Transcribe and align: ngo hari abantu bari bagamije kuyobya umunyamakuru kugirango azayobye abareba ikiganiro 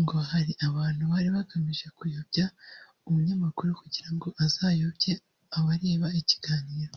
ngo 0.00 0.16
hari 0.30 0.52
abantu 0.68 1.02
bari 1.12 1.28
bagamije 1.36 1.86
kuyobya 1.98 2.46
umunyamakuru 3.08 3.70
kugirango 3.80 4.28
azayobye 4.44 5.12
abareba 5.58 6.08
ikiganiro 6.20 6.94